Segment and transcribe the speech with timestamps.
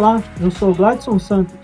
[0.00, 1.54] Olá, eu sou Gladson Santos.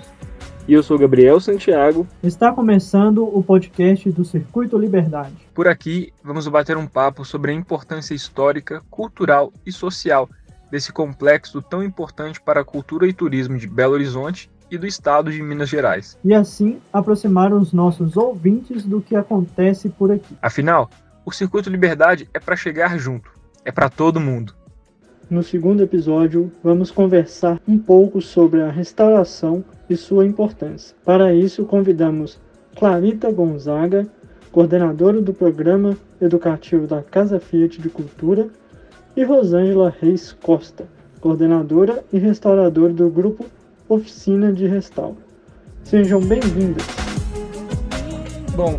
[0.68, 2.07] E eu sou Gabriel Santiago.
[2.23, 5.32] Está começando o podcast do Circuito Liberdade.
[5.55, 10.29] Por aqui, vamos bater um papo sobre a importância histórica, cultural e social
[10.71, 15.32] desse complexo tão importante para a cultura e turismo de Belo Horizonte e do estado
[15.32, 16.18] de Minas Gerais.
[16.23, 20.37] E assim aproximar os nossos ouvintes do que acontece por aqui.
[20.43, 20.90] Afinal,
[21.25, 23.31] o Circuito Liberdade é para chegar junto,
[23.64, 24.53] é para todo mundo.
[25.29, 30.94] No segundo episódio, vamos conversar um pouco sobre a restauração e sua importância.
[31.04, 32.39] Para isso, convidamos
[32.77, 34.06] Clarita Gonzaga,
[34.53, 38.48] coordenadora do Programa Educativo da Casa Fiat de Cultura,
[39.17, 40.86] e Rosângela Reis Costa,
[41.20, 43.47] coordenadora e restauradora do grupo
[43.89, 45.17] Oficina de Restauro.
[45.83, 46.86] Sejam bem-vindas.
[48.55, 48.79] Bom,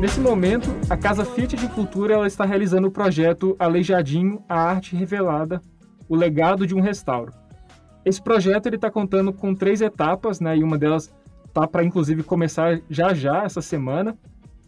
[0.00, 4.96] nesse momento, a Casa Fiat de Cultura ela está realizando o projeto Aleijadinho, a Arte
[4.96, 5.60] Revelada,
[6.08, 7.32] o legado de um restauro.
[8.04, 10.56] Esse projeto ele está contando com três etapas, né?
[10.56, 11.14] E uma delas
[11.46, 14.16] está para inclusive começar já já essa semana.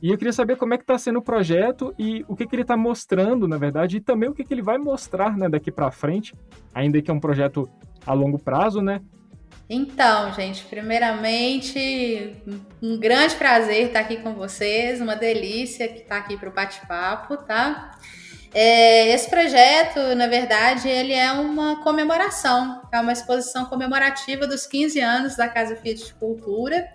[0.02, 2.54] E eu queria saber como é que está sendo o projeto e o que, que
[2.54, 5.72] ele está mostrando, na verdade, e também o que, que ele vai mostrar né, daqui
[5.72, 6.34] para frente,
[6.74, 7.68] ainda que é um projeto
[8.06, 9.00] a longo prazo, né?
[9.68, 12.36] Então, gente, primeiramente,
[12.82, 17.98] um grande prazer estar aqui com vocês, uma delícia estar aqui para o bate-papo, tá?
[18.54, 25.00] É, esse projeto, na verdade, ele é uma comemoração, é uma exposição comemorativa dos 15
[25.00, 26.88] anos da Casa Fiat de Cultura.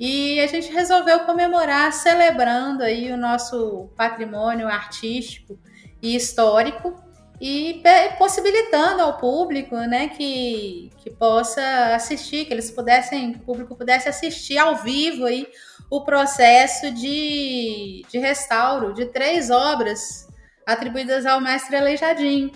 [0.00, 5.56] E a gente resolveu comemorar celebrando aí o nosso patrimônio artístico
[6.02, 6.92] e histórico
[7.40, 7.82] e
[8.18, 14.08] possibilitando ao público, né, que, que possa assistir, que eles pudessem, que o público pudesse
[14.08, 15.46] assistir ao vivo aí
[15.88, 20.25] o processo de, de restauro de três obras
[20.66, 22.50] atribuídas ao mestre Aleijadinho.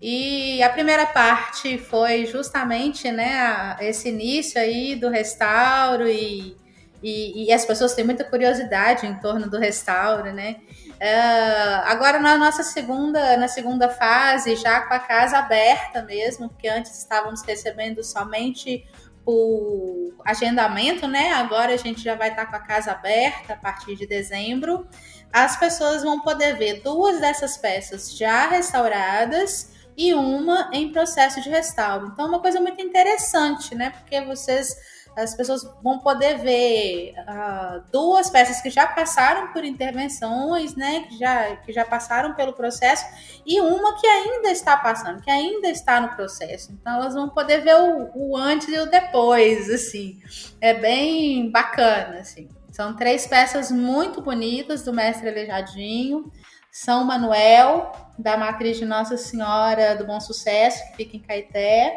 [0.00, 6.56] E a primeira parte foi justamente né, esse início aí do restauro e,
[7.02, 10.56] e, e, as pessoas têm muita curiosidade em torno do restauro, né?
[10.94, 16.68] Uh, agora na nossa segunda, na segunda fase, já com a casa aberta mesmo, porque
[16.68, 18.84] antes estávamos recebendo somente
[19.24, 21.32] o agendamento, né?
[21.32, 24.88] Agora a gente já vai estar com a casa aberta a partir de dezembro
[25.32, 31.48] as pessoas vão poder ver duas dessas peças já restauradas e uma em processo de
[31.48, 32.10] restauro.
[32.12, 33.90] Então, é uma coisa muito interessante, né?
[33.90, 34.76] Porque vocês,
[35.16, 41.04] as pessoas vão poder ver uh, duas peças que já passaram por intervenções, né?
[41.08, 43.04] Que já, que já passaram pelo processo
[43.46, 46.72] e uma que ainda está passando, que ainda está no processo.
[46.72, 50.20] Então, elas vão poder ver o, o antes e o depois, assim.
[50.60, 52.48] É bem bacana, assim.
[52.72, 56.24] São três peças muito bonitas do mestre Aleijadinho.
[56.70, 61.94] São Manuel, da matriz de Nossa Senhora do Bom Sucesso, que fica em Caeté.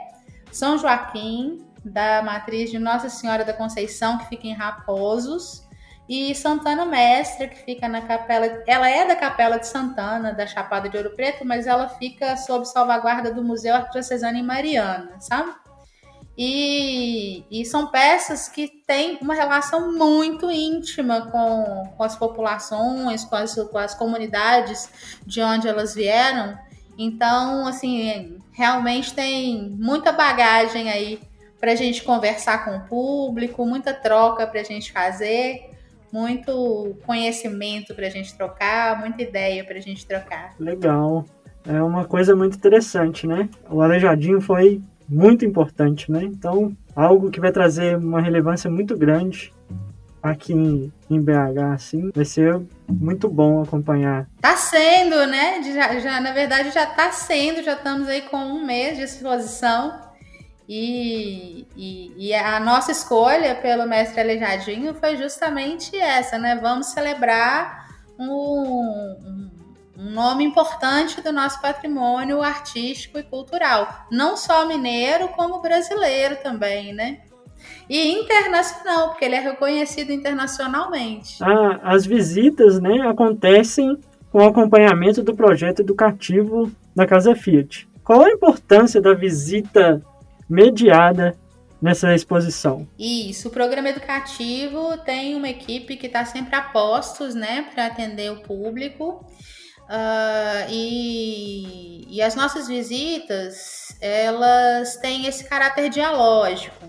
[0.51, 5.65] São Joaquim, da matriz de Nossa Senhora da Conceição, que fica em Raposos.
[6.09, 8.45] E Santana Mestra, que fica na capela.
[8.67, 12.65] Ela é da Capela de Santana, da Chapada de Ouro Preto, mas ela fica sob
[12.65, 15.53] salvaguarda do Museu Arquidiocesano em Mariana, sabe?
[16.37, 23.35] E, e, são peças que têm uma relação muito íntima com, com as populações, com
[23.35, 24.89] as, com as comunidades
[25.25, 26.57] de onde elas vieram.
[26.97, 31.19] Então, assim, realmente tem muita bagagem aí
[31.59, 35.69] para a gente conversar com o público, muita troca para a gente fazer,
[36.11, 40.53] muito conhecimento para a gente trocar, muita ideia para a gente trocar.
[40.59, 41.25] Legal.
[41.67, 43.49] É uma coisa muito interessante, né?
[43.69, 46.23] O Aleijadinho foi muito importante, né?
[46.23, 49.53] Então, algo que vai trazer uma relevância muito grande
[50.21, 54.27] aqui em, em BH, assim, vai ser muito bom acompanhar.
[54.41, 55.61] Tá sendo, né?
[55.61, 60.03] Já, já, na verdade, já tá sendo, já estamos aí com um mês de exposição.
[60.67, 66.55] E, e, e a nossa escolha pelo mestre Aleijadinho foi justamente essa, né?
[66.55, 67.87] Vamos celebrar
[68.17, 69.54] um, um
[69.97, 76.93] um nome importante do nosso patrimônio artístico e cultural, não só mineiro, como brasileiro também,
[76.93, 77.21] né?
[77.89, 81.37] E internacional, porque ele é reconhecido internacionalmente.
[81.41, 83.97] Ah, as visitas, né, acontecem
[84.31, 87.87] com o acompanhamento do projeto educativo da Casa Fiat.
[88.03, 90.01] Qual a importância da visita
[90.49, 91.35] mediada
[91.81, 92.87] nessa exposição?
[92.99, 98.31] Isso, o programa educativo tem uma equipe que está sempre a postos, né, para atender
[98.31, 99.25] o público.
[99.85, 106.85] Uh, e, e, as nossas visitas, elas têm esse caráter dialógico.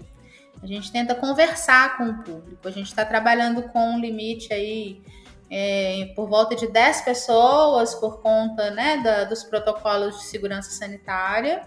[0.63, 2.67] A gente tenta conversar com o público.
[2.67, 5.03] A gente está trabalhando com um limite aí
[5.51, 11.63] é, por volta de 10 pessoas por conta né, da, dos protocolos de segurança sanitária.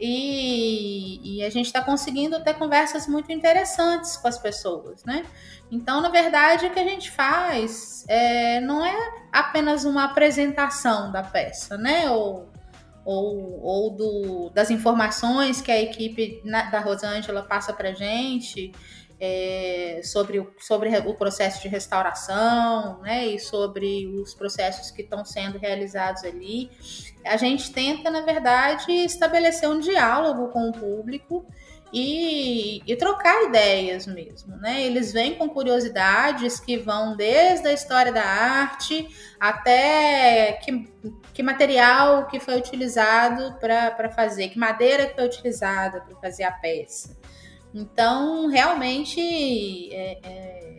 [0.00, 5.26] E, e a gente está conseguindo ter conversas muito interessantes com as pessoas, né?
[5.70, 8.96] Então, na verdade, o que a gente faz é, não é
[9.30, 12.10] apenas uma apresentação da peça, né?
[12.10, 12.48] Ou,
[13.04, 18.72] ou, ou do, das informações que a equipe na, da Rosângela passa para gente
[19.20, 23.26] é, sobre, o, sobre o processo de restauração, né?
[23.26, 26.70] E sobre os processos que estão sendo realizados ali.
[27.24, 31.44] A gente tenta, na verdade, estabelecer um diálogo com o público
[31.92, 34.80] e, e, trocar ideias mesmo, né?
[34.80, 39.08] Eles vêm com curiosidades que vão desde a história da arte
[39.38, 40.88] até que,
[41.34, 46.52] que material que foi utilizado para fazer, que madeira que foi utilizada para fazer a
[46.52, 47.18] peça.
[47.74, 50.78] Então, realmente é, é,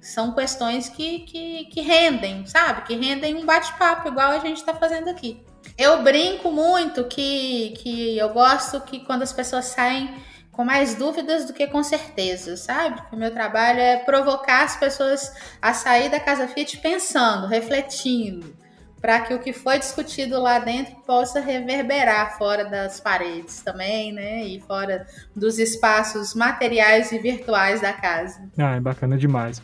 [0.00, 2.82] são questões que, que, que rendem, sabe?
[2.82, 5.42] Que rendem um bate-papo igual a gente está fazendo aqui.
[5.76, 10.14] Eu brinco muito que, que eu gosto que quando as pessoas saem
[10.52, 13.00] com mais dúvidas do que com certeza, sabe?
[13.12, 15.32] O meu trabalho é provocar as pessoas
[15.62, 18.56] a sair da Casa Fit pensando, refletindo,
[19.00, 24.44] para que o que foi discutido lá dentro possa reverberar fora das paredes também, né?
[24.44, 28.42] E fora dos espaços materiais e virtuais da casa.
[28.58, 29.62] Ah, é bacana demais.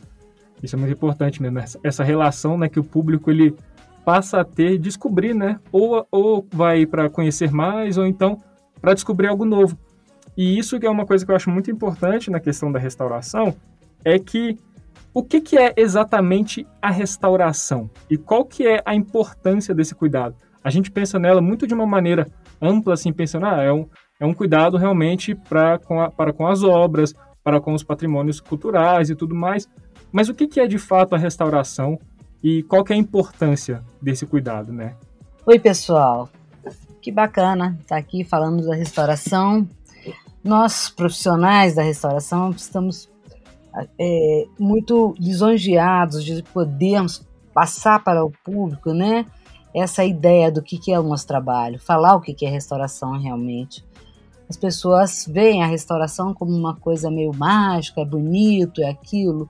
[0.63, 3.55] Isso é muito importante mesmo, essa relação, né, que o público ele
[4.05, 5.59] passa a ter, descobrir, né?
[5.71, 8.41] Ou, ou vai para conhecer mais, ou então
[8.81, 9.79] para descobrir algo novo.
[10.37, 13.55] E isso que é uma coisa que eu acho muito importante na questão da restauração,
[14.05, 14.59] é que
[15.15, 20.35] o que, que é exatamente a restauração e qual que é a importância desse cuidado?
[20.63, 22.27] A gente pensa nela muito de uma maneira
[22.61, 23.87] ampla, assim, pensando, ah, é um,
[24.19, 27.15] é um cuidado realmente pra, com a, para com as obras,
[27.45, 29.69] para com os patrimônios culturais e tudo mais.
[30.11, 31.97] Mas o que, que é de fato a restauração
[32.43, 34.97] e qual que é a importância desse cuidado, né?
[35.47, 36.29] Oi, pessoal.
[37.01, 39.69] Que bacana estar aqui falando da restauração
[40.45, 43.09] nós, profissionais da restauração, estamos
[43.99, 49.27] é, muito lisonjeados de podermos passar para o público, né?
[49.75, 53.85] Essa ideia do que, é o nosso trabalho, falar o que, é restauração realmente.
[54.49, 59.49] As pessoas veem a restauração como uma coisa meio mágica, é bonito, é aquilo,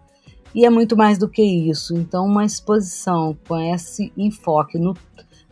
[0.54, 1.94] e é muito mais do que isso.
[1.96, 4.94] Então, uma exposição com esse enfoque no,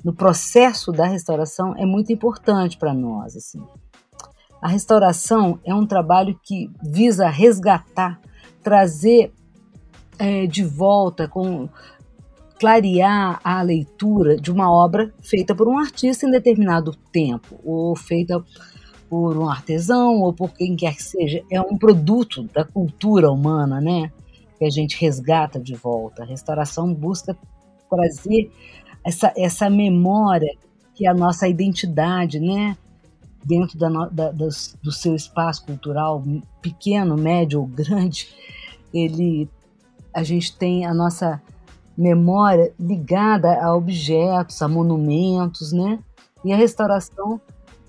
[0.02, 3.60] no processo da restauração é muito importante para nós, assim.
[4.60, 8.20] A restauração é um trabalho que visa resgatar,
[8.62, 9.32] trazer
[10.18, 11.68] é, de volta, com
[12.58, 18.42] clarear a leitura de uma obra feita por um artista em determinado tempo, ou feita
[19.10, 21.42] por um artesão, ou por quem quer que seja.
[21.50, 24.12] É um produto da cultura humana, né?
[24.58, 26.22] Que a gente resgata de volta.
[26.22, 27.36] A restauração busca
[27.90, 28.50] trazer
[29.04, 30.50] essa, essa memória
[30.94, 32.76] que é a nossa identidade, né?
[33.44, 36.22] Dentro da, da, das, do seu espaço cultural,
[36.60, 38.28] pequeno, médio ou grande,
[38.92, 39.48] ele,
[40.14, 41.40] a gente tem a nossa
[41.96, 45.98] memória ligada a objetos, a monumentos, né?
[46.44, 47.40] E a restauração,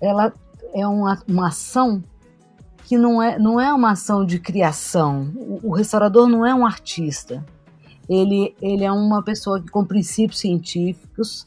[0.02, 0.34] ela
[0.74, 2.04] é uma, uma ação
[2.86, 5.32] que não é, não é uma ação de criação.
[5.36, 7.44] O, o restaurador não é um artista.
[8.10, 11.46] Ele, ele é uma pessoa que, com princípios científicos,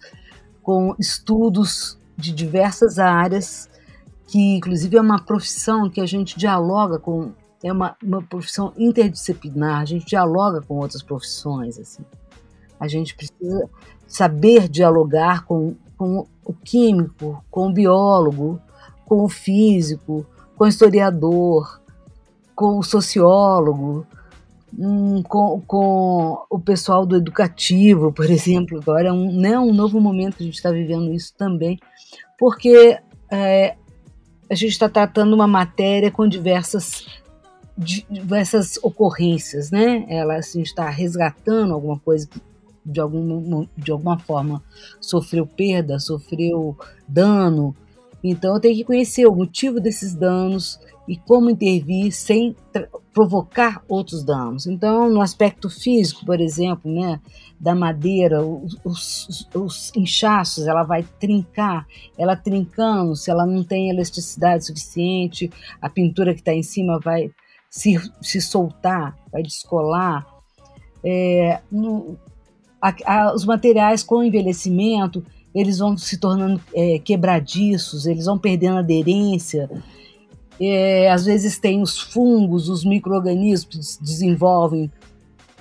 [0.63, 3.69] com estudos de diversas áreas,
[4.27, 9.81] que inclusive é uma profissão que a gente dialoga com, é uma, uma profissão interdisciplinar,
[9.81, 12.05] a gente dialoga com outras profissões, assim.
[12.79, 13.71] A gente precisa
[14.07, 18.61] saber dialogar com, com o químico, com o biólogo,
[19.05, 21.81] com o físico, com o historiador,
[22.55, 24.07] com o sociólogo,
[24.77, 28.81] hum, com, com o pessoal do educativo, por exemplo.
[28.81, 31.79] Agora é um, né, um novo momento a gente está vivendo isso também,
[32.39, 32.99] porque
[33.31, 33.77] é,
[34.49, 37.07] a gente está tratando uma matéria com diversas
[37.79, 40.07] diversas ocorrências, né?
[40.09, 42.41] Ela assim, está resgatando alguma coisa que
[42.87, 44.63] de, algum, de alguma forma
[45.01, 46.77] sofreu perda, sofreu
[47.07, 47.75] dano.
[48.23, 52.57] Então eu tenho que conhecer o motivo desses danos e como intervir sem
[53.13, 54.67] provocar outros danos.
[54.67, 57.21] Então, no aspecto físico, por exemplo, né,
[57.59, 61.87] da madeira, os, os, os, inchaços, ela vai trincar,
[62.19, 67.31] ela trincando, se ela não tem elasticidade suficiente, a pintura que está em cima vai
[67.71, 70.27] se, se soltar, vai descolar.
[71.03, 72.19] É, no,
[72.81, 78.79] a, a, os materiais com envelhecimento, eles vão se tornando é, quebradiços, eles vão perdendo
[78.79, 79.71] aderência.
[80.61, 84.91] É, às vezes tem os fungos, os micro-organismos desenvolvem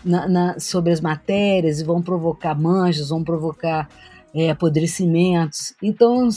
[0.03, 3.89] na, na, sobre as matérias e vão provocar manchas, vão provocar
[4.33, 5.73] é, apodrecimentos.
[5.81, 6.29] Então,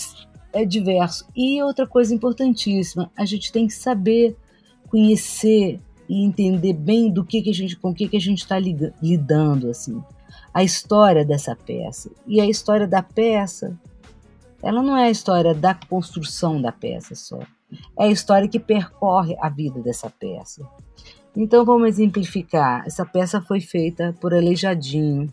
[0.52, 1.26] é diverso.
[1.36, 4.36] E outra coisa importantíssima, a gente tem que saber
[4.88, 8.38] conhecer e entender bem do que, que a gente, com o que, que a gente
[8.38, 10.02] está lidando, assim.
[10.54, 12.10] A história dessa peça.
[12.26, 13.78] E a história da peça,
[14.62, 17.40] ela não é a história da construção da peça só.
[17.98, 20.66] É a história que percorre a vida dessa peça.
[21.37, 22.84] Então vamos exemplificar.
[22.87, 25.32] Essa peça foi feita por Aleijadinho.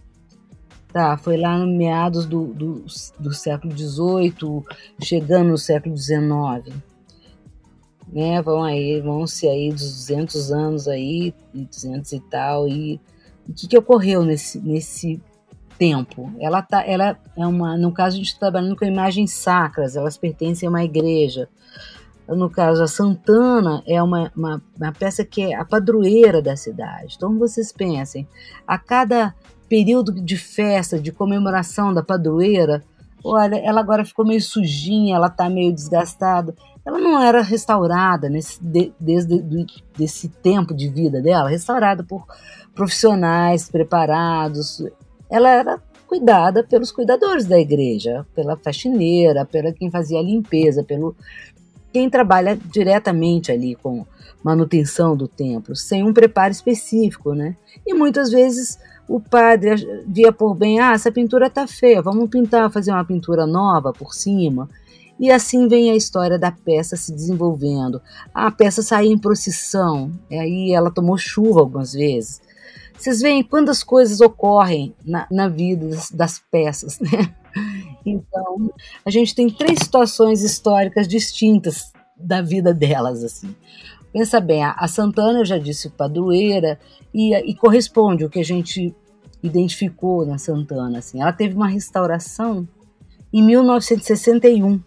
[0.92, 2.86] Tá, foi lá no meados do, do,
[3.20, 4.64] do século XVIII,
[5.02, 6.74] chegando no século XIX
[8.08, 8.42] né?
[8.42, 13.00] Vão aí, vão se aí dos 200 anos aí, 200 e tal, e
[13.48, 15.22] o que, que ocorreu nesse, nesse
[15.78, 16.32] tempo?
[16.40, 20.18] Ela tá, ela é uma, no caso a gente está trabalhando com imagens sacras, elas
[20.18, 21.50] pertencem a uma igreja.
[22.28, 27.16] No caso, a Santana é uma, uma, uma peça que é a padroeira da cidade.
[27.16, 28.28] Então vocês pensem,
[28.68, 29.36] a cada
[29.70, 32.84] período de festa, de comemoração da padroeira,
[33.24, 36.56] olha, ela agora ficou meio sujinha, ela está meio desgastada
[36.86, 39.66] ela não era restaurada nesse, de, desde do,
[39.98, 42.26] desse tempo de vida dela, restaurada por
[42.76, 44.86] profissionais preparados.
[45.28, 51.16] Ela era cuidada pelos cuidadores da igreja, pela faxineira, pela quem fazia a limpeza, pelo
[51.96, 54.06] quem trabalha diretamente ali com
[54.44, 57.56] manutenção do templo, sem um preparo específico, né?
[57.88, 59.76] E muitas vezes o padre
[60.06, 64.14] via por bem, ah, essa pintura tá feia, vamos pintar, fazer uma pintura nova por
[64.14, 64.70] cima.
[65.18, 68.02] E assim vem a história da peça se desenvolvendo.
[68.34, 72.42] A peça saiu em procissão, aí ela tomou chuva algumas vezes.
[72.98, 77.34] Vocês veem quantas coisas ocorrem na, na vida das, das peças, né?
[78.06, 78.72] Então,
[79.06, 83.56] a gente tem três situações históricas distintas da vida delas, assim.
[84.14, 86.80] Pensa bem, a, Santana, eu já disse, padroeira,
[87.14, 88.96] e, e corresponde o que a gente
[89.44, 91.22] identificou na Santana, assim.
[91.22, 92.68] Ela teve uma restauração
[93.34, 94.80] em 1961,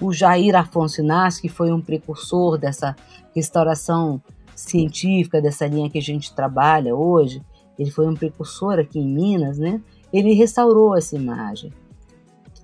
[0.00, 2.94] o Jair Afonso Inácio, que foi um precursor dessa
[3.34, 4.20] restauração
[4.54, 7.42] científica, dessa linha que a gente trabalha hoje,
[7.78, 9.80] ele foi um precursor aqui em Minas, né?
[10.12, 11.72] Ele restaurou essa imagem.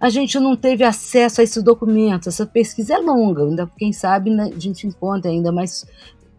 [0.05, 4.29] A gente não teve acesso a esses documentos, essa pesquisa é longa, ainda quem sabe
[4.29, 5.87] né, a gente encontra ainda, mas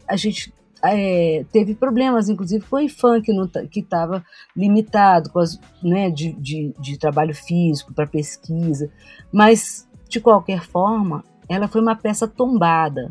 [0.07, 0.53] a gente
[0.83, 4.23] é, teve problemas, inclusive com o IFAM, que estava
[4.55, 8.87] limitado com as, né, de, de, de trabalho físico para pesquisa,
[9.33, 13.09] mas de qualquer forma, ela foi uma peça tombada.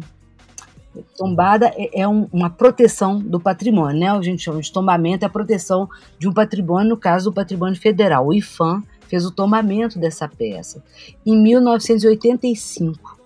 [1.16, 4.08] Tombada é, é um, uma proteção do patrimônio, né?
[4.08, 7.74] A gente chama de tombamento, é a proteção de um patrimônio, no caso do patrimônio
[7.74, 8.28] federal.
[8.28, 10.82] O IFAM fez o tombamento dessa peça
[11.24, 13.18] em 1985.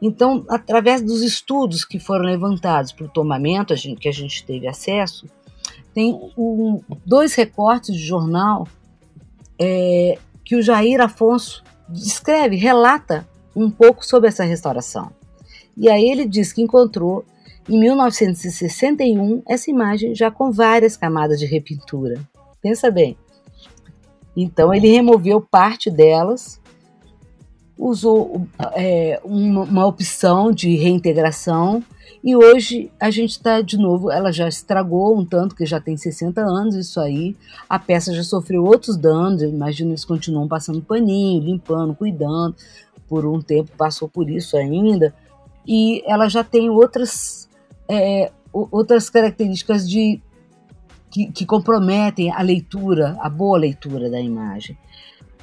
[0.00, 4.44] Então, através dos estudos que foram levantados para o tombamento, a gente, que a gente
[4.44, 5.26] teve acesso,
[5.92, 8.68] tem um, dois recortes de jornal
[9.58, 15.10] é, que o Jair Afonso descreve, relata um pouco sobre essa restauração.
[15.76, 17.24] E aí ele diz que encontrou
[17.68, 22.20] em 1961 essa imagem já com várias camadas de repintura.
[22.62, 23.16] Pensa bem.
[24.40, 26.60] Então ele removeu parte delas,
[27.76, 31.82] usou é, uma, uma opção de reintegração
[32.22, 35.96] e hoje a gente está de novo, ela já estragou um tanto, que já tem
[35.96, 37.36] 60 anos isso aí.
[37.68, 42.54] A peça já sofreu outros danos, imagino eles continuam passando paninho, limpando, cuidando.
[43.08, 45.12] Por um tempo passou por isso ainda.
[45.66, 47.48] E ela já tem outras,
[47.88, 50.20] é, outras características de
[51.10, 54.76] que, que, comprometem a leitura, a boa leitura da imagem.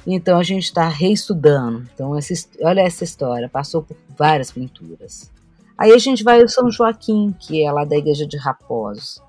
[0.06, 1.88] Então a gente está reestudando.
[1.92, 2.32] Então, essa,
[2.62, 5.32] olha essa história, passou por várias pinturas.
[5.76, 9.20] Aí a gente vai ao São Joaquim, que é lá da igreja de Raposos.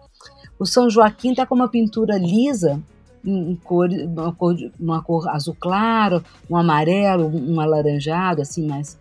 [0.60, 2.82] O São Joaquim está com uma pintura lisa,
[3.26, 8.98] em cor, uma, cor, uma cor azul claro, um amarelo, um alaranjado, assim, mais,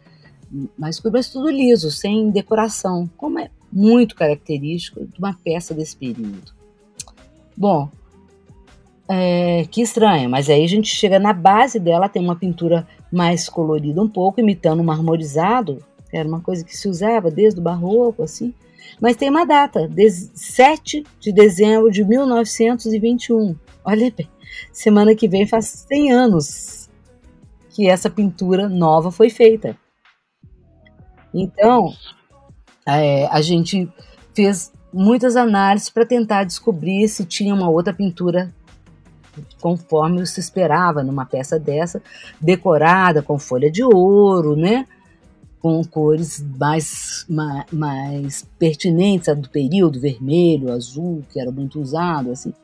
[0.77, 6.53] mais mas tudo liso, sem decoração, como é muito característico de uma peça desse período.
[7.57, 7.89] Bom,
[9.09, 13.49] é, que estranho, mas aí a gente chega na base dela, tem uma pintura mais
[13.49, 15.83] colorida um pouco, imitando um marmorizado,
[16.13, 18.53] era uma coisa que se usava desde o barroco, assim.
[19.01, 19.91] Mas tem uma data,
[20.35, 23.57] 7 de dezembro de 1921.
[23.85, 24.29] Olha bem,
[24.73, 26.89] semana que vem faz 100 anos
[27.71, 29.77] que essa pintura nova foi feita.
[31.35, 31.93] Então,
[32.87, 33.87] é, a gente
[34.35, 38.53] fez muitas análises para tentar descobrir se tinha uma outra pintura
[39.61, 42.03] conforme se esperava numa peça dessa,
[42.41, 44.87] decorada com folha de ouro, né?
[45.67, 52.55] com cores mais, mais, mais pertinentes do período, vermelho, azul, que era muito usado, assim.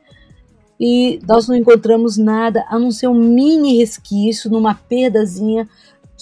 [0.79, 5.67] E nós não encontramos nada a não ser um mini resquício numa perdazinha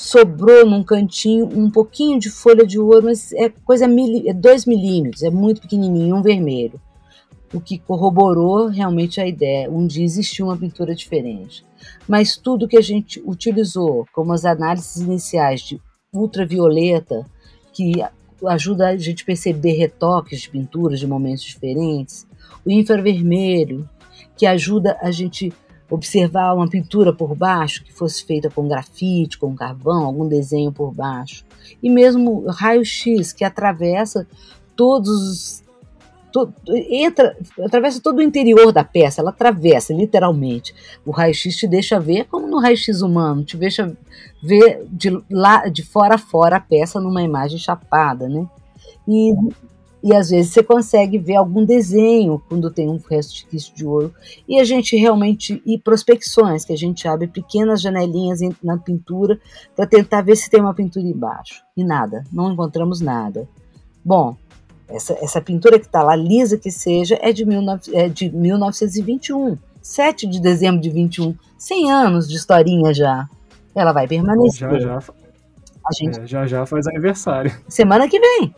[0.01, 4.65] sobrou num cantinho um pouquinho de folha de ouro, mas é coisa mili, é 2
[4.65, 6.81] milímetros, é muito pequenininho, um vermelho.
[7.53, 9.69] O que corroborou realmente a ideia.
[9.69, 11.63] Um dia existiu uma pintura diferente.
[12.07, 15.79] Mas tudo que a gente utilizou, como as análises iniciais de
[16.11, 17.23] ultravioleta,
[17.71, 18.03] que
[18.47, 22.25] ajuda a gente a perceber retoques de pinturas de momentos diferentes,
[22.65, 23.87] o infravermelho,
[24.35, 25.53] que ajuda a gente
[25.91, 30.93] observar uma pintura por baixo que fosse feita com grafite, com carvão, algum desenho por
[30.93, 31.43] baixo.
[31.83, 34.25] E mesmo raio-x que atravessa
[34.75, 35.61] todos
[36.31, 36.51] to,
[36.89, 40.73] entra, atravessa todo o interior da peça, ela atravessa literalmente.
[41.05, 43.95] O raio-x te deixa ver como no raio-x humano, te deixa
[44.41, 48.47] ver de lá de fora a fora a peça numa imagem chapada, né?
[49.05, 49.33] E
[50.03, 54.13] e às vezes você consegue ver algum desenho quando tem um resquício de ouro.
[54.47, 59.39] E a gente realmente, e prospecções, que a gente abre pequenas janelinhas na pintura
[59.75, 61.63] para tentar ver se tem uma pintura embaixo.
[61.77, 63.47] E nada, não encontramos nada.
[64.03, 64.35] Bom,
[64.89, 69.57] essa, essa pintura que está lá, lisa que seja, é de, 19, é de 1921,
[69.81, 73.29] 7 de dezembro de 21, 100 anos de historinha já.
[73.75, 74.69] Ela vai permanecer.
[74.69, 77.51] Já já, a gente, é, já, já faz aniversário.
[77.67, 78.53] Semana que vem.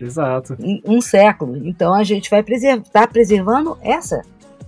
[0.00, 0.56] Exato.
[0.84, 1.56] Um século.
[1.56, 4.22] Então a gente vai estar tá preservando essa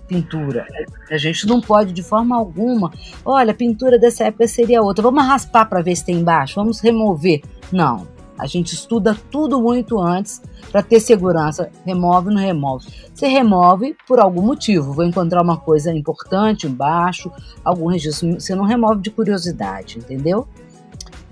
[0.07, 0.65] pintura.
[1.09, 2.91] A gente não pode de forma alguma,
[3.23, 5.03] olha, a pintura dessa época seria outra.
[5.03, 7.41] Vamos raspar para ver se tem embaixo, vamos remover.
[7.71, 8.07] Não.
[8.39, 11.69] A gente estuda tudo muito antes para ter segurança.
[11.85, 12.87] Remove, não remove.
[13.13, 14.93] Você remove por algum motivo.
[14.93, 17.29] Vou encontrar uma coisa importante embaixo,
[17.65, 18.39] algum registro.
[18.39, 20.47] Você não remove de curiosidade, entendeu?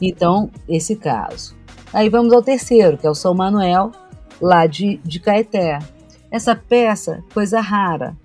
[0.02, 1.56] Então, esse caso.
[1.94, 3.92] Aí vamos ao terceiro, que é o São Manuel,
[4.42, 5.80] lá de, de Caeté.
[6.30, 8.16] Essa peça, coisa rara,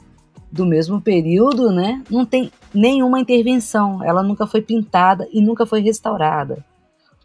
[0.51, 2.03] do mesmo período, né?
[2.11, 4.03] Não tem nenhuma intervenção.
[4.03, 6.65] Ela nunca foi pintada e nunca foi restaurada.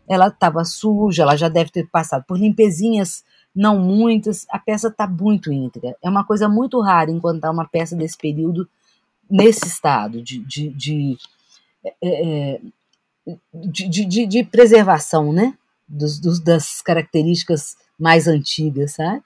[0.07, 4.45] Ela estava suja, ela já deve ter passado por limpezinhas, não muitas.
[4.49, 5.97] A peça está muito íntegra.
[6.01, 8.69] É uma coisa muito rara encontrar uma peça desse período
[9.29, 11.17] nesse estado de, de, de,
[11.83, 12.61] é, é
[13.53, 15.53] de, de, de preservação, né?
[15.87, 19.23] Dos, dos, das características mais antigas, sabe?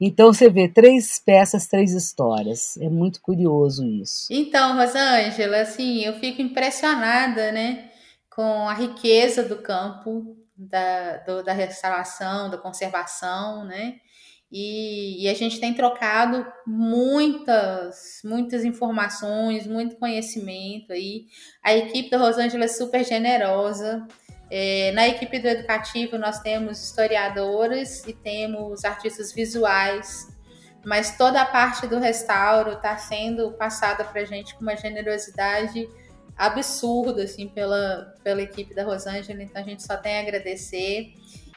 [0.00, 2.76] Então você vê três peças, três histórias.
[2.78, 4.26] É muito curioso isso.
[4.30, 7.88] Então, Rosângela, assim, eu fico impressionada, né,
[8.28, 13.96] com a riqueza do campo da, do, da restauração, da conservação, né?
[14.50, 21.24] E, e, a gente tem trocado muitas, muitas informações, muito conhecimento aí.
[21.62, 24.06] A equipe da Rosângela é super generosa.
[24.54, 30.28] É, na equipe do educativo, nós temos historiadores e temos artistas visuais,
[30.84, 35.88] mas toda a parte do restauro está sendo passada para a gente com uma generosidade
[36.36, 41.14] absurda assim, pela, pela equipe da Rosângela, então a gente só tem a agradecer.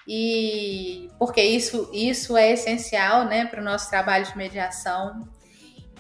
[0.07, 5.27] E porque isso, isso é essencial né, para o nosso trabalho de mediação.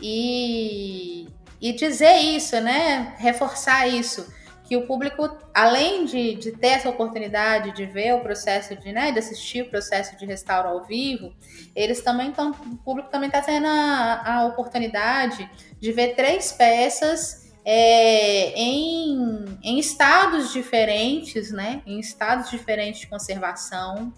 [0.01, 1.27] E,
[1.59, 3.15] e dizer isso, né?
[3.17, 4.33] Reforçar isso
[4.65, 9.11] que o público, além de, de ter essa oportunidade de ver o processo de, né,
[9.11, 11.33] de assistir o processo de restauro ao vivo,
[11.75, 15.49] eles também estão, o público também está tendo a, a, oportunidade
[15.79, 24.11] de ver três peças é, em, em estados diferentes, né, em estados diferentes de conservação.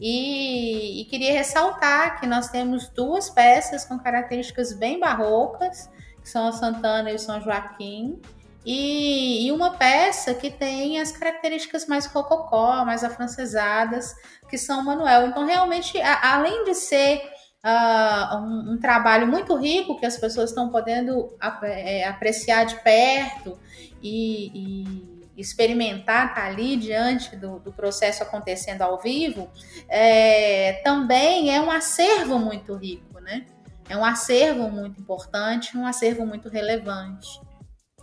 [0.00, 5.90] E, e queria ressaltar que nós temos duas peças com características bem barrocas,
[6.22, 8.20] que são a Santana e o São Joaquim,
[8.64, 14.14] e, e, uma peça que tem as características mais rococó, mais afrancesadas,
[14.48, 15.26] que são Manuel.
[15.26, 17.22] Então, realmente, a, além de ser
[17.64, 23.58] uh, um, um, trabalho muito rico, que as pessoas estão podendo é, apreciar de perto
[24.00, 29.50] e, e experimentar, estar tá ali diante do, do, processo acontecendo ao vivo,
[29.88, 33.46] é, também é um acervo muito rico, né?
[33.88, 37.40] É um acervo muito importante, um acervo muito relevante.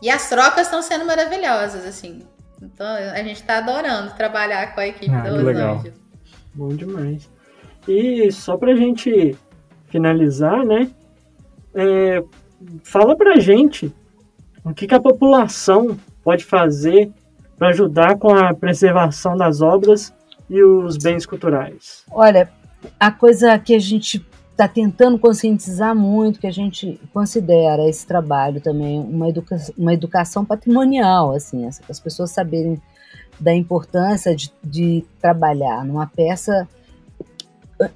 [0.02, 2.24] E as trocas estão sendo maravilhosas, assim.
[2.62, 5.84] Então a gente está adorando trabalhar com a equipe ah, do legal.
[6.54, 7.30] Bom demais.
[7.88, 9.36] E só para a gente
[9.88, 10.90] finalizar, né?
[11.74, 12.24] É,
[12.84, 13.94] fala pra gente
[14.64, 17.12] o que, que a população pode fazer
[17.58, 20.14] para ajudar com a preservação das obras
[20.50, 22.04] e os bens culturais.
[22.12, 22.50] Olha,
[23.00, 24.26] a coisa que a gente
[24.60, 30.44] está tentando conscientizar muito que a gente considera esse trabalho também uma, educa uma educação
[30.44, 32.80] patrimonial, assim, as pessoas saberem
[33.40, 36.68] da importância de, de trabalhar numa peça,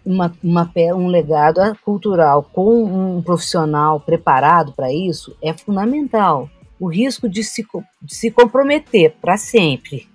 [0.06, 6.50] uma, uma, um legado cultural com um profissional preparado para isso é fundamental.
[6.80, 7.68] O risco de se,
[8.02, 10.08] de se comprometer para sempre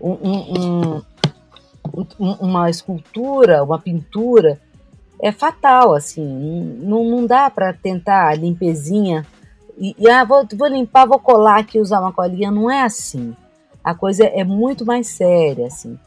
[0.00, 0.10] um,
[0.58, 1.02] um,
[2.40, 4.60] uma escultura, uma pintura,
[5.20, 6.24] é fatal, assim,
[6.82, 9.24] não, não dá para tentar limpezinha
[9.78, 13.34] e, e ah, vou, vou limpar, vou colar aqui, usar uma colinha, não é assim.
[13.82, 15.98] A coisa é muito mais séria, assim.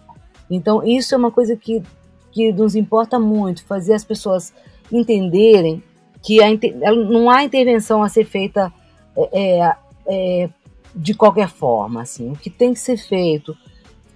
[0.49, 1.83] Então, isso é uma coisa que,
[2.31, 4.53] que nos importa muito, fazer as pessoas
[4.91, 5.83] entenderem
[6.23, 6.49] que a,
[6.95, 8.71] não há intervenção a ser feita
[9.15, 9.75] é, é,
[10.07, 10.49] é,
[10.95, 12.01] de qualquer forma.
[12.01, 12.31] Assim.
[12.31, 13.55] O que tem que ser feito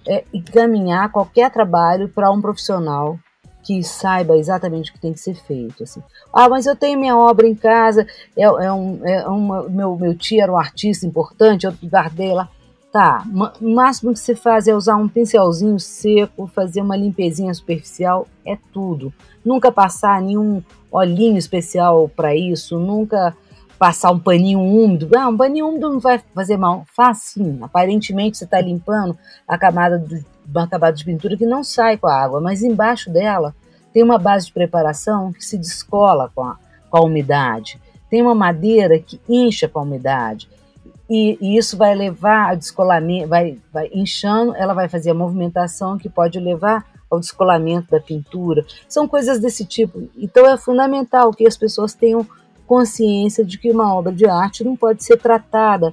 [0.08, 3.18] é encaminhar qualquer trabalho para um profissional
[3.62, 5.82] que saiba exatamente o que tem que ser feito.
[5.82, 6.02] Assim.
[6.32, 10.14] Ah, mas eu tenho minha obra em casa, é, é um, é uma, meu, meu
[10.16, 12.48] tio era um artista importante, eu guardei lá.
[12.92, 13.24] Tá,
[13.58, 18.58] o máximo que você faz é usar um pincelzinho seco, fazer uma limpezinha superficial, é
[18.70, 19.10] tudo.
[19.42, 23.34] Nunca passar nenhum olhinho especial para isso, nunca
[23.82, 25.08] passar um paninho úmido.
[25.16, 26.84] Ah, um paninho úmido não vai fazer mal.
[26.94, 27.58] Faz sim.
[27.62, 32.06] Aparentemente você está limpando a camada de uma camada de pintura que não sai com
[32.06, 33.54] a água, mas embaixo dela
[33.92, 36.58] tem uma base de preparação que se descola com a,
[36.90, 37.80] com a umidade.
[38.10, 40.48] Tem uma madeira que incha com a umidade
[41.08, 45.98] e, e, isso vai levar ao descolamento, vai, vai inchando, ela vai fazer a movimentação
[45.98, 48.64] que pode levar ao descolamento da pintura.
[48.88, 50.08] São coisas desse tipo.
[50.16, 52.26] Então é fundamental que as pessoas tenham
[52.66, 55.92] consciência de que uma obra de arte não pode ser tratada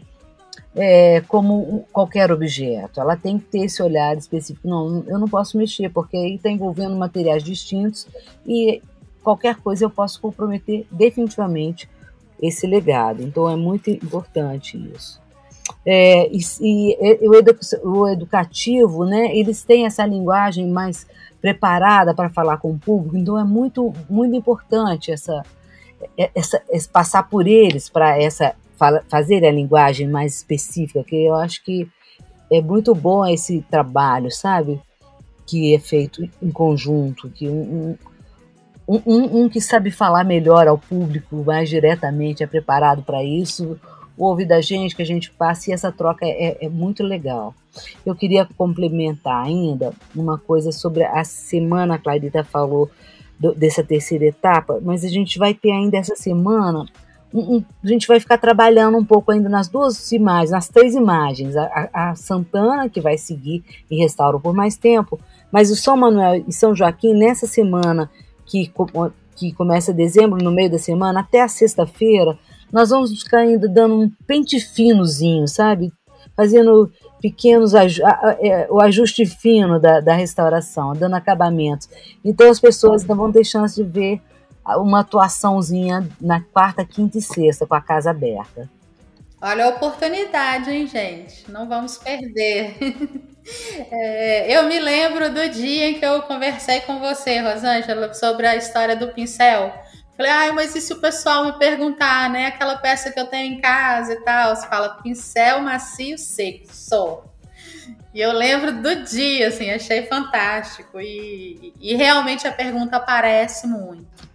[0.76, 3.00] é, como qualquer objeto.
[3.00, 4.68] Ela tem que ter esse olhar específico.
[4.68, 8.08] Não, eu não posso mexer, porque aí está envolvendo materiais distintos
[8.46, 8.82] e
[9.24, 11.90] qualquer coisa eu posso comprometer definitivamente
[12.42, 13.22] esse legado.
[13.22, 15.20] Então é muito importante isso.
[15.86, 21.06] É, e, e o, edu, o, educativo, né, eles têm essa linguagem mais
[21.42, 25.42] preparada para falar com o público, então é muito, muito importante essa,
[26.18, 28.56] é, essa, essa passar por eles para essa
[29.08, 31.88] fazer a linguagem mais específica, que eu acho que
[32.52, 34.82] é muito bom esse trabalho, sabe?
[35.46, 37.96] Que é feito em conjunto, que um,
[38.88, 43.80] um, um, um, que sabe falar melhor ao público mais diretamente, é preparado para isso,
[44.18, 47.54] ouve da gente, que a gente passa, e essa troca é, é muito legal.
[48.06, 52.90] Eu queria complementar ainda uma coisa sobre a semana, a Clarita falou
[53.40, 56.86] do, dessa terceira etapa, mas a gente vai ter ainda essa semana,
[57.34, 61.56] um, a gente vai ficar trabalhando um pouco ainda nas duas imagens, nas três imagens,
[61.56, 65.20] a, a, Santana, que vai seguir e restaura por mais tempo,
[65.52, 68.10] mas o São Manuel e São Joaquim, nessa semana,
[68.46, 68.72] que,
[69.36, 72.38] que começa dezembro, no meio da semana, até a sexta-feira,
[72.72, 75.92] nós vamos ficar ainda dando um pente finozinho, sabe?
[76.36, 81.90] Fazendo pequenos é, o ajuste fino da, da restauração, dando acabamentos.
[82.24, 84.22] Então as pessoas vão ter chance de ver
[84.78, 88.70] uma atuaçãozinha na quarta, quinta e sexta com a casa aberta.
[89.42, 91.50] Olha a oportunidade, hein, gente?
[91.50, 92.78] Não vamos perder.
[93.92, 98.56] É, eu me lembro do dia em que eu conversei com você, Rosângela, sobre a
[98.56, 99.74] história do pincel.
[100.16, 102.46] Falei, ai, mas e se o pessoal me perguntar, né?
[102.48, 104.56] Aquela peça que eu tenho em casa e tal.
[104.56, 107.24] Você fala pincel macio seco, só.
[108.14, 111.00] E eu lembro do dia, assim, achei fantástico.
[111.00, 114.29] E, e realmente a pergunta aparece muito.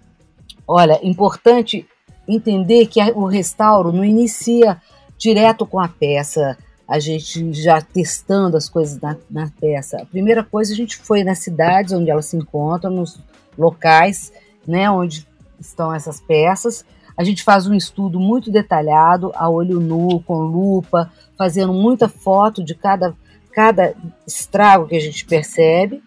[0.66, 1.86] Olha, importante
[2.26, 4.80] entender que o restauro não inicia
[5.18, 9.96] direto com a peça a gente já testando as coisas na, na, peça.
[10.02, 13.18] A primeira coisa, a gente foi nas cidades onde elas se encontram, nos
[13.56, 14.30] locais
[14.66, 15.26] né, onde
[15.58, 16.84] estão essas peças.
[17.16, 22.62] A gente faz um estudo muito detalhado, a olho nu, com lupa, fazendo muita foto
[22.62, 23.14] de cada,
[23.52, 23.94] cada
[24.26, 26.02] estrago que a gente percebe.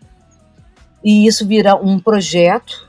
[1.03, 2.87] E isso vira um projeto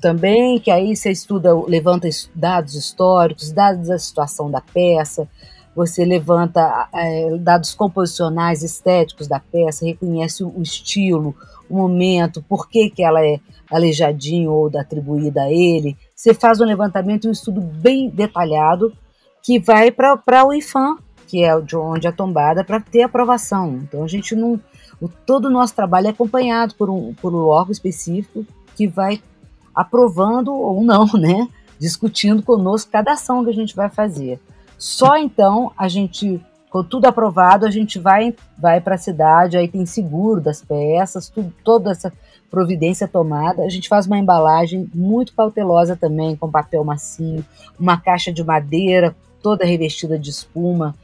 [0.00, 5.28] também, que aí você estuda, levanta dados históricos, dados da situação da peça,
[5.74, 11.34] você levanta é, dados composicionais, estéticos da peça, reconhece o estilo,
[11.68, 13.38] o momento, por que, que ela é
[13.70, 15.96] aleijadinho ou atribuída a ele.
[16.14, 18.92] Você faz um levantamento, um estudo bem detalhado
[19.42, 23.80] que vai para o IFAM, que é de onde é tombada, para ter aprovação.
[23.82, 24.60] Então a gente não.
[25.00, 29.20] O, todo o nosso trabalho é acompanhado por um, por um órgão específico que vai
[29.78, 31.48] aprovando ou não, né?
[31.78, 34.40] Discutindo conosco cada ação que a gente vai fazer.
[34.76, 39.68] Só então a gente, com tudo aprovado, a gente vai, vai para a cidade, aí
[39.68, 42.12] tem seguro das peças, tudo, toda essa
[42.50, 43.62] providência tomada.
[43.62, 47.44] A gente faz uma embalagem muito cautelosa também, com papel macio,
[47.78, 50.96] uma caixa de madeira toda revestida de espuma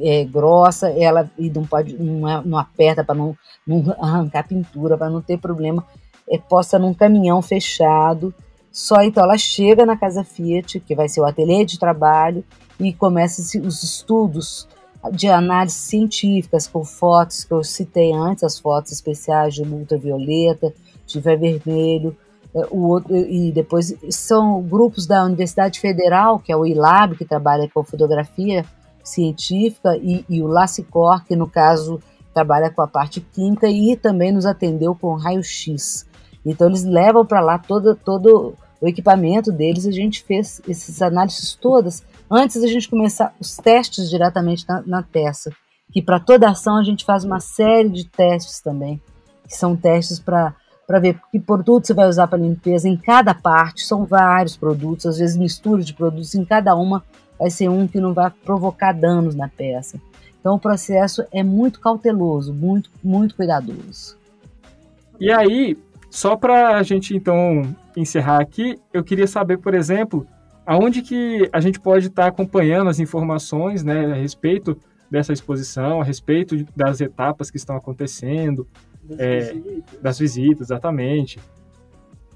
[0.00, 3.36] é, grossa, ela e não pode não, é, não aperta para não,
[3.66, 5.86] não arrancar pintura, para não ter problema.
[6.28, 8.34] É posta num caminhão fechado.
[8.72, 12.44] Só então ela chega na casa Fiat, que vai ser o ateliê de trabalho,
[12.78, 14.66] e começa os estudos
[15.12, 20.72] de análises científicas com fotos que eu citei antes, as fotos especiais de ultravioleta,
[21.06, 22.16] de vermelho,
[22.54, 27.24] é, o outro, e depois são grupos da Universidade Federal, que é o ILAB, que
[27.24, 28.64] trabalha com fotografia
[29.02, 32.00] científica, e, e o LACICOR, que no caso
[32.32, 36.06] trabalha com a parte química e também nos atendeu com raio-x.
[36.44, 41.54] Então eles levam para lá todo, todo o equipamento deles, a gente fez essas análises
[41.54, 45.50] todas antes da gente começar os testes diretamente na, na peça.
[45.92, 49.00] Que para toda ação a gente faz uma série de testes também,
[49.48, 50.54] que são testes para
[50.86, 53.86] para ver que produto você vai usar para limpeza em cada parte.
[53.86, 57.02] São vários produtos, às vezes mistura de produtos em cada uma
[57.38, 59.98] vai ser um que não vai provocar danos na peça.
[60.38, 64.18] Então o processo é muito cauteloso, muito muito cuidadoso.
[65.18, 65.78] E aí,
[66.14, 70.24] só para a gente então encerrar aqui, eu queria saber, por exemplo,
[70.64, 74.78] aonde que a gente pode estar tá acompanhando as informações, né, a respeito
[75.10, 78.64] dessa exposição, a respeito das etapas que estão acontecendo,
[79.02, 80.00] das, é, visitas.
[80.00, 81.40] das visitas, exatamente.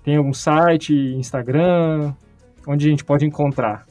[0.02, 2.12] Tem algum site, Instagram,
[2.66, 3.86] onde a gente pode encontrar?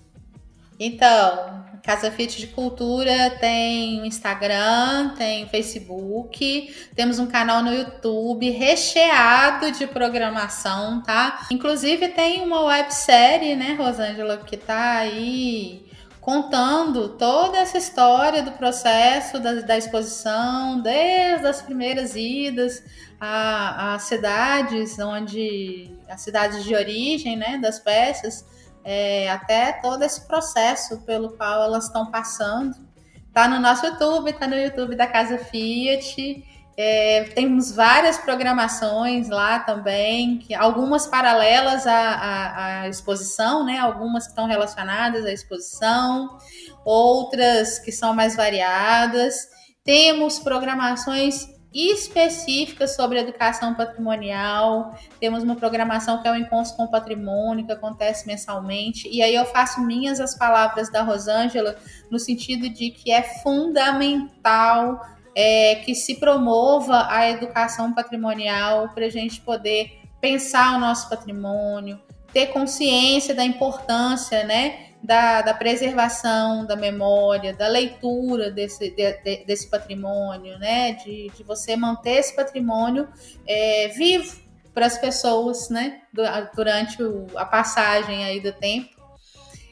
[0.78, 1.57] Então,
[1.88, 9.88] Casa Fit de Cultura tem Instagram, tem Facebook, temos um canal no YouTube recheado de
[9.88, 11.48] programação, tá?
[11.50, 19.40] Inclusive tem uma websérie, né, Rosângela, que tá aí contando toda essa história do processo
[19.40, 22.84] da, da exposição, desde as primeiras idas
[23.18, 28.46] às cidades onde as cidades de origem, né, das peças,
[28.90, 32.74] é, até todo esse processo pelo qual elas estão passando.
[33.34, 36.42] Tá no nosso YouTube, tá no YouTube da Casa Fiat.
[36.78, 43.78] É, temos várias programações lá também, que, algumas paralelas à, à, à, exposição, né?
[43.78, 46.38] algumas que estão relacionadas à exposição,
[46.86, 49.36] outras que são mais variadas.
[49.84, 51.46] Temos programações
[51.78, 54.98] específicas sobre educação patrimonial.
[55.20, 59.08] Temos uma programação que é o Encontro com o Patrimônio, que acontece mensalmente.
[59.08, 61.76] E aí eu faço minhas as palavras da Rosângela,
[62.10, 69.10] no sentido de que é fundamental é, que se promova a educação patrimonial para a
[69.10, 72.00] gente poder pensar o nosso patrimônio,
[72.34, 79.46] ter consciência da importância, né, da, da preservação da memória, da leitura desse, de, de,
[79.46, 83.08] desse patrimônio, né, de, de você manter esse patrimônio
[83.48, 84.38] é, vivo
[84.74, 86.02] para as pessoas, né,
[86.54, 88.98] durante o, a passagem aí do tempo.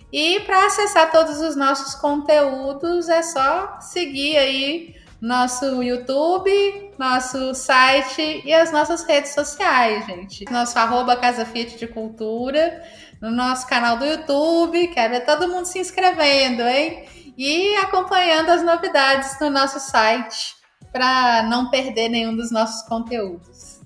[0.09, 8.41] E para acessar todos os nossos conteúdos é só seguir aí nosso YouTube, nosso site
[8.45, 10.45] e as nossas redes sociais, gente.
[10.51, 12.83] Nosso arroba Casa Fiat de Cultura,
[13.25, 17.05] no nosso canal do YouTube, quero ver todo mundo se inscrevendo, hein?
[17.35, 20.55] E acompanhando as novidades no nosso site
[20.93, 23.81] para não perder nenhum dos nossos conteúdos.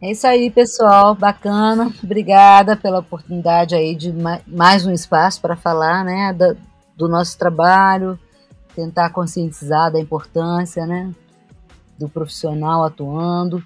[0.00, 1.92] É isso aí, pessoal, bacana.
[2.02, 4.14] Obrigada pela oportunidade aí de
[4.46, 6.56] mais um espaço para falar, né, do,
[6.96, 8.16] do nosso trabalho,
[8.72, 11.12] tentar conscientizar da importância, né,
[11.98, 13.60] do profissional atuando.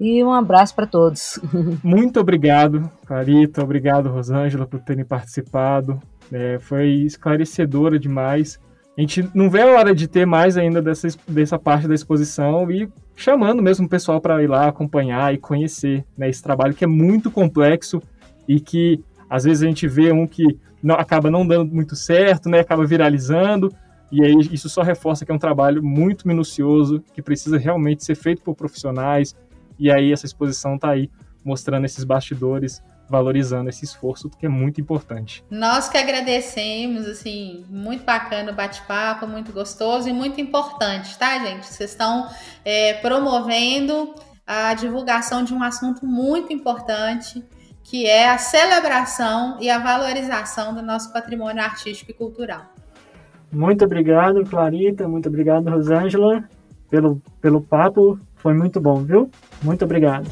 [0.00, 1.38] E um abraço para todos.
[1.84, 3.62] Muito obrigado, Clarita.
[3.62, 6.00] Obrigado, Rosângela, por terem participado.
[6.32, 8.58] É, foi esclarecedora demais.
[8.96, 12.70] A gente não vê a hora de ter mais ainda dessa, dessa parte da exposição
[12.70, 16.84] e chamando mesmo o pessoal para ir lá acompanhar e conhecer né, esse trabalho que
[16.84, 18.02] é muito complexo
[18.48, 22.48] e que às vezes a gente vê um que não, acaba não dando muito certo,
[22.48, 23.72] né, acaba viralizando,
[24.10, 28.16] e aí isso só reforça que é um trabalho muito minucioso, que precisa realmente ser
[28.16, 29.36] feito por profissionais.
[29.80, 31.10] E aí essa exposição está aí
[31.42, 35.42] mostrando esses bastidores, valorizando esse esforço que é muito importante.
[35.50, 41.66] Nós que agradecemos, assim, muito bacana o bate-papo, muito gostoso e muito importante, tá, gente?
[41.66, 42.28] Vocês estão
[42.62, 44.14] é, promovendo
[44.46, 47.42] a divulgação de um assunto muito importante,
[47.82, 52.66] que é a celebração e a valorização do nosso patrimônio artístico e cultural.
[53.50, 55.08] Muito obrigado, Clarita.
[55.08, 56.44] Muito obrigado, Rosângela,
[56.88, 58.20] pelo, pelo papo.
[58.42, 59.28] Foi muito bom, viu?
[59.62, 60.26] Muito obrigado.